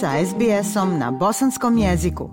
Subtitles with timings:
[0.00, 2.30] sa SBS-om na bosanskom jeziku.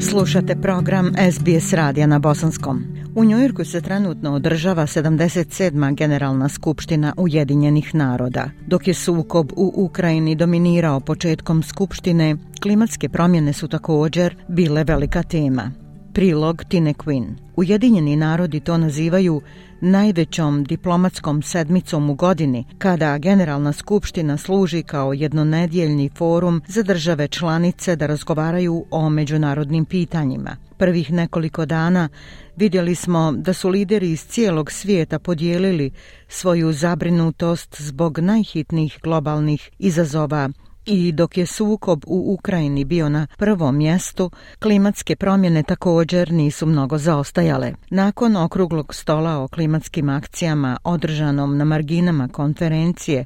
[0.00, 2.84] Slušate program SBS radija na bosanskom.
[3.14, 5.94] U Njujorku se trenutno održava 77.
[5.94, 8.50] generalna skupština Ujedinjenih naroda.
[8.66, 15.87] Dok je sukob u Ukrajini dominirao početkom skupštine, klimatske promjene su također bile velika tema.
[16.12, 17.36] Prilog Tine Quinn.
[17.56, 19.40] Ujedinjeni narodi to nazivaju
[19.80, 27.96] najvećom diplomatskom sedmicom u godini, kada Generalna skupština služi kao jednonedjeljni forum za države članice
[27.96, 30.56] da razgovaraju o međunarodnim pitanjima.
[30.76, 32.08] Prvih nekoliko dana
[32.56, 35.90] vidjeli smo da su lideri iz cijelog svijeta podijelili
[36.28, 40.50] svoju zabrinutost zbog najhitnijih globalnih izazova
[40.90, 46.98] I dok je sukob u Ukrajini bio na prvom mjestu, klimatske promjene također nisu mnogo
[46.98, 47.72] zaostajale.
[47.90, 53.24] Nakon okruglog stola o klimatskim akcijama održanom na marginama konferencije,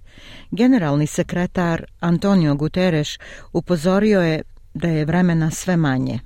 [0.50, 3.08] generalni sekretar Antonio Guterres
[3.52, 4.42] upozorio je
[4.75, 6.20] da je vremena sve manje.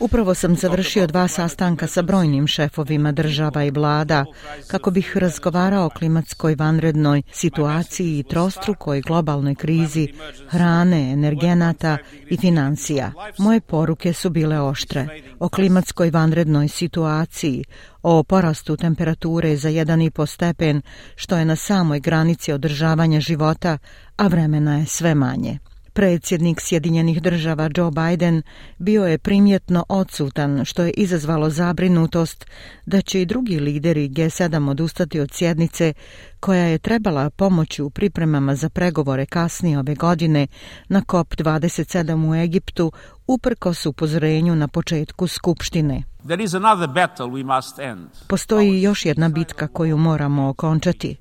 [0.00, 4.24] Upravo sam završio dva sastanka sa brojnim šefovima država i vlada
[4.66, 10.08] kako bih razgovarao o klimatskoj vanrednoj situaciji i trostrukoj globalnoj krizi
[10.48, 11.98] hrane, energenata
[12.30, 13.12] i financija.
[13.38, 15.08] Moje poruke su bile oštre.
[15.38, 17.64] O klimatskoj vanrednoj situaciji,
[18.02, 20.82] o porastu temperature za 1,5 stepen,
[21.16, 23.78] što je na samoj granici održavanja života,
[24.16, 25.58] a vremena je sve manje.
[25.98, 28.42] Predsjednik Sjedinjenih država Joe Biden
[28.78, 32.46] bio je primjetno odsutan, što je izazvalo zabrinutost
[32.86, 35.92] da će i drugi lideri G7 odustati od sjednice
[36.40, 40.46] koja je trebala pomoći u pripremama za pregovore kasnije ove godine
[40.88, 42.92] na COP27 u Egiptu
[43.26, 46.02] uprko upozorenju na početku Skupštine.
[46.28, 48.08] There is another battle we must end.
[48.26, 51.16] Postoji još jedna bitka koju moramo okončati.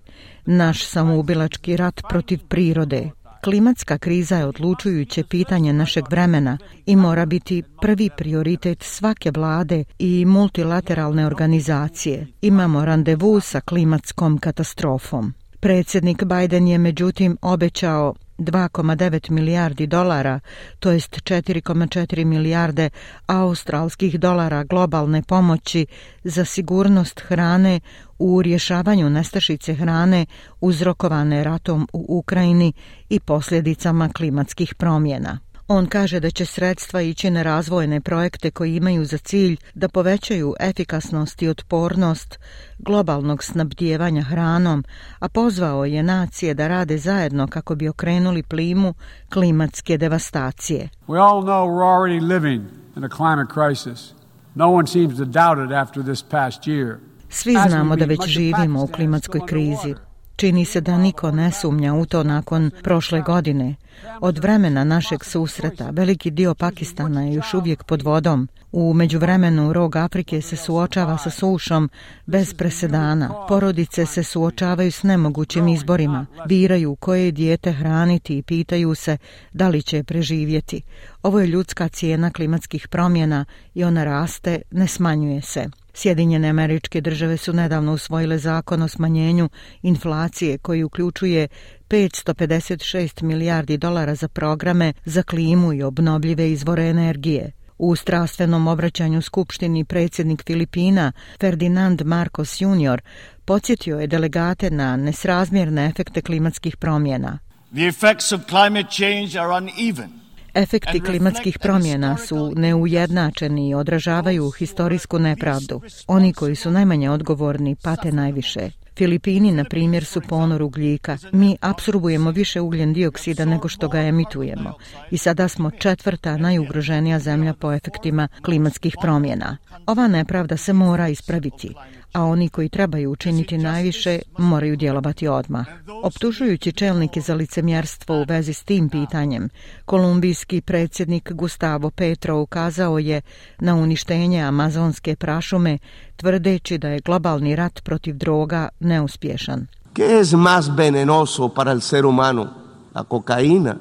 [0.45, 3.09] Naš samoubilački rat protiv prirode.
[3.43, 10.25] Klimatska kriza je odlučujuće pitanje našeg vremena i mora biti prvi prioritet svake vlade i
[10.25, 12.27] multilateralne organizacije.
[12.41, 15.33] Imamo randevu sa klimatskom katastrofom.
[15.59, 20.39] Predsjednik Biden je međutim obećao 2,9 milijardi dolara,
[20.79, 22.89] to jest 4,4 milijarde
[23.27, 25.85] australskih dolara globalne pomoći
[26.23, 27.79] za sigurnost hrane
[28.19, 30.25] u rješavanju nestašice hrane
[30.61, 32.73] uzrokovane ratom u Ukrajini
[33.09, 35.39] i posljedicama klimatskih promjena.
[35.69, 40.53] On kaže da će sredstva ići na razvojne projekte koji imaju za cilj da povećaju
[40.59, 42.39] efikasnost i otpornost
[42.77, 44.83] globalnog snabdijevanja hranom,
[45.19, 48.93] a pozvao je nacije da rade zajedno kako bi okrenuli plimu
[49.29, 50.89] klimatske devastacije.
[51.07, 52.65] We all know we're already living
[52.97, 54.13] in a climate crisis.
[54.55, 56.95] No one seems to doubt it after this past year.
[57.29, 59.95] Svi znamo da već živimo u klimatskoj krizi.
[60.37, 63.75] Čini se da niko ne sumnja u to nakon prošle godine.
[64.21, 68.47] Od vremena našeg susreta, veliki dio Pakistana je još uvijek pod vodom.
[68.71, 71.89] U međuvremenu rog Afrike se suočava sa sušom
[72.25, 73.45] bez presedana.
[73.47, 76.25] Porodice se suočavaju s nemogućim izborima.
[76.47, 79.17] Biraju koje dijete hraniti i pitaju se
[79.53, 80.81] da li će preživjeti.
[81.23, 85.69] Ovo je ljudska cijena klimatskih promjena i ona raste, ne smanjuje se.
[85.97, 89.49] Sjedinjene američke države su nedavno usvojile zakon o smanjenju
[89.81, 91.47] inflacije koji uključuje
[91.89, 97.51] 556 milijardi dolara za programe za klimu i obnovljive izvore energije.
[97.77, 103.01] U strastvenom obraćanju Skupštini predsjednik Filipina Ferdinand Marcos Jr.
[103.45, 107.39] podsjetio je delegate na nesrazmjerne efekte klimatskih promjena.
[107.73, 110.26] The effects of climate change are uneven.
[110.57, 115.81] Efekti klimatskih promjena su neujednačeni i odražavaju historijsku nepravdu.
[116.07, 118.69] Oni koji su najmanje odgovorni pate najviše.
[118.95, 121.17] Filipini, na primjer, su ponor ugljika.
[121.31, 124.73] Mi absorbujemo više ugljen dioksida nego što ga emitujemo.
[125.11, 129.57] I sada smo četvrta najugroženija zemlja po efektima klimatskih promjena.
[129.85, 131.73] Ova nepravda se mora ispraviti
[132.13, 135.67] a oni koji trebaju učiniti najviše moraju djelovati odmah.
[136.03, 139.49] Optužujući čelnike za licemjerstvo u vezi s tim pitanjem,
[139.85, 143.21] kolumbijski predsjednik Gustavo Petro ukazao je
[143.59, 145.77] na uništenje amazonske prašume,
[146.15, 149.67] tvrdeći da je globalni rat protiv droga neuspješan.
[149.93, 152.47] ¿Qué es más venenoso para el ser humano?
[152.95, 153.75] La cocaína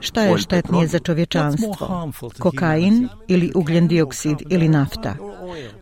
[0.00, 1.74] Šta je štetnije za čovječanstvo?
[2.38, 5.14] Kokain ili ugljen dioksid ili nafta?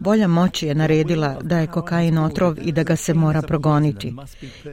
[0.01, 4.15] Volja moći je naredila da je kokain otrov i da ga se mora progoniti.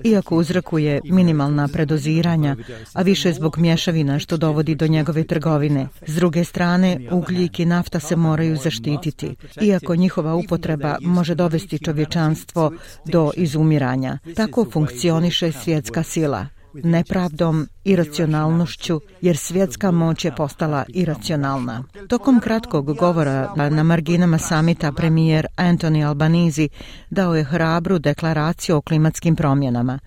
[0.03, 2.55] Iako uzrokuje minimalna predoziranja,
[2.94, 5.88] a više zbog mješavina što dovodi do njegove trgovine.
[6.05, 12.71] S druge strane, ugljik i nafta se moraju zaštititi, iako njihova upotreba može dovesti čovječanstvo
[13.05, 14.17] do izumiranja.
[14.35, 21.83] Tako funkcioniše svjetska sila nepravdom, iracionalnošću, jer svjetska moć je postala iracionalna.
[22.07, 26.69] Tokom kratkog govora na marginama samita premijer Anthony Albanizi
[27.09, 30.00] dao je hrabru deklaraciju o klimatskim promjenama.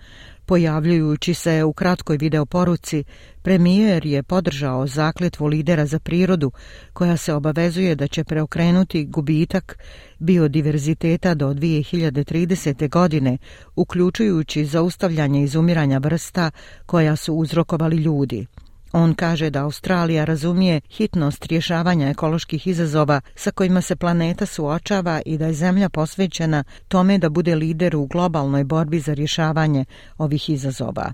[0.51, 3.03] Pojavljujući se u kratkoj videoporuci,
[3.41, 6.51] premijer je podržao zakletvu lidera za prirodu
[6.93, 9.77] koja se obavezuje da će preokrenuti gubitak
[10.19, 12.89] biodiverziteta do 2030.
[12.89, 13.37] godine,
[13.75, 16.51] uključujući zaustavljanje izumiranja vrsta
[16.85, 18.47] koja su uzrokovali ljudi.
[18.93, 25.37] On kaže da Australija razumije hitnost rješavanja ekoloških izazova sa kojima se planeta suočava i
[25.37, 29.85] da je zemlja posvećena tome da bude lider u globalnoj borbi za rješavanje
[30.17, 31.13] ovih izazova.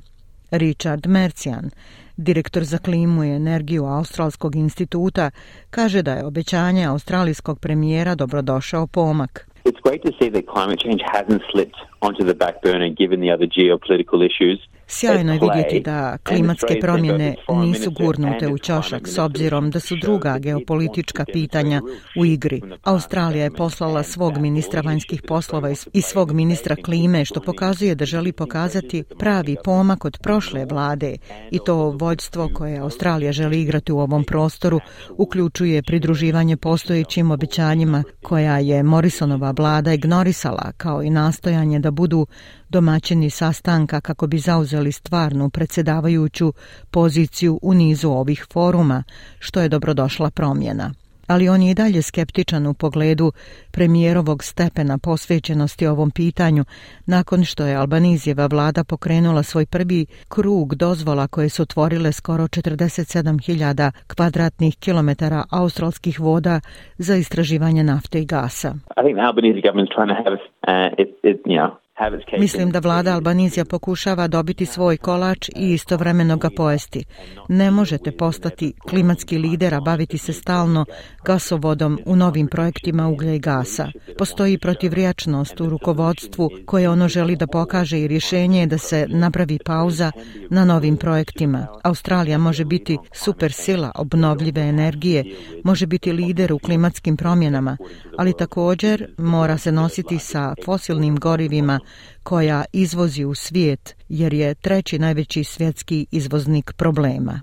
[0.51, 1.69] Richard Mercian,
[2.17, 5.31] direktor za klimu i energiju Australskog instituta,
[5.69, 9.47] kaže da je obećanje australijskog premijera dobrodošao pomak.
[9.65, 13.33] It's great to see that climate change hasn't slipped onto the back burner given the
[13.33, 14.59] other geopolitical issues
[14.89, 20.39] Sjajno je vidjeti da klimatske promjene nisu gurnute u čošak s obzirom da su druga
[20.39, 21.81] geopolitička pitanja
[22.19, 22.61] u igri.
[22.83, 28.31] Australija je poslala svog ministra vanjskih poslova i svog ministra klime što pokazuje da želi
[28.31, 31.17] pokazati pravi pomak od prošle vlade.
[31.51, 34.79] i to vođstvo koje Australija želi igrati u ovom prostoru
[35.17, 42.27] uključuje pridruživanje postojećim obećanjima koja je Morrisonova vlada ignorisala kao i nastojanje da budu
[42.69, 46.53] domaćini sastanka kako bi zauzeli stvarnu predsjedavajuću
[46.91, 49.03] poziciju u nizu ovih foruma,
[49.39, 50.93] što je dobrodošla promjena.
[51.27, 53.31] Ali on je i dalje skeptičan u pogledu
[53.71, 56.63] premijerovog stepena posvećenosti ovom pitanju
[57.05, 63.91] nakon što je Albanizijeva vlada pokrenula svoj prvi krug dozvola koje su otvorile skoro 47.000
[64.15, 66.59] kvadratnih kilometara australskih voda
[66.97, 68.69] za istraživanje nafte i gasa.
[68.97, 71.71] I think the Albanese government's trying to have uh, it, it, you know,
[72.39, 77.03] Mislim da vlada Albanizija pokušava dobiti svoj kolač i istovremeno ga pojesti.
[77.49, 80.85] Ne možete postati klimatski lider, a baviti se stalno
[81.25, 83.91] gasovodom u novim projektima uglja i gasa.
[84.17, 89.59] Postoji protivrijačnost u rukovodstvu koje ono želi da pokaže i rješenje je da se napravi
[89.65, 90.11] pauza
[90.49, 91.67] na novim projektima.
[91.83, 95.23] Australija može biti super sila obnovljive energije,
[95.63, 97.77] može biti lider u klimatskim promjenama,
[98.17, 101.79] ali također mora se nositi sa fosilnim gorivima
[102.23, 107.41] koja izvozi u svijet jer je treći najveći svjetski izvoznik problema.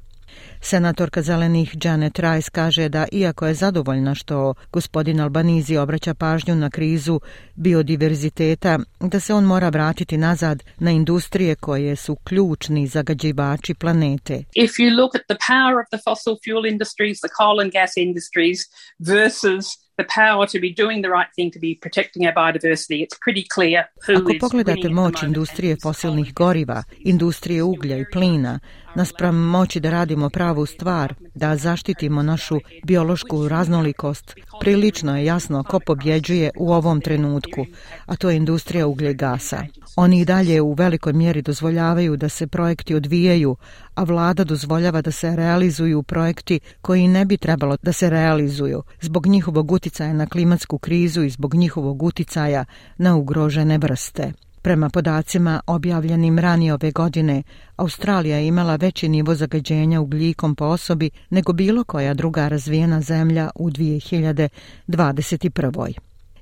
[0.64, 6.70] Senatorka zelenih Janet Rice kaže da iako je zadovoljna što gospodin Albanizi obraća pažnju na
[6.70, 7.20] krizu
[7.55, 14.34] biodiverziteta, da se on mora vratiti nazad na industrije koje su ključni zagađivači planete.
[14.55, 17.96] If you look at the power of the fossil fuel industries, the coal and gas
[17.96, 18.60] industries
[18.99, 23.19] versus the power to be doing the right thing to be protecting our biodiversity it's
[23.25, 28.58] pretty clear who Ako pogledate moć industrije fosilnih goriva, industrije uglja i plina,
[28.94, 35.81] naspram moći da radimo pravu stvar, da zaštitimo našu biološku raznolikost, prilično je jasno ko
[35.81, 37.67] pobjeđuje u ovom trenutku,
[38.06, 39.67] a to je industrija uglja i gasa.
[39.97, 43.56] Oni i dalje u velikoj mjeri dozvoljavaju da se projekti odvijaju,
[43.95, 49.27] a vlada dozvoljava da se realizuju projekti koji ne bi trebalo da se realizuju zbog
[49.27, 52.65] njihovog uticaja na klimatsku krizu i zbog njihovog uticaja
[52.99, 54.32] na ugrožene vrste.
[54.65, 57.43] Prema podacima objavljenim ranije ove godine,
[57.77, 63.51] Australija je imala veći nivo zagađenja ugljikom po osobi nego bilo koja druga razvijena zemlja
[63.55, 65.93] u 2021.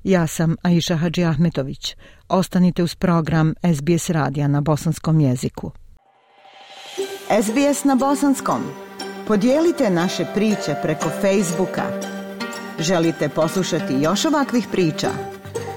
[0.03, 1.95] Ja sam Aisha Hadži Ahmetović.
[2.29, 5.71] Ostanite uz program SBS radija na bosanskom jeziku.
[7.43, 8.61] SBS na bosanskom.
[9.27, 11.83] Podijelite naše priče preko Facebooka.
[12.79, 15.09] Želite poslušati još ovakvih priča?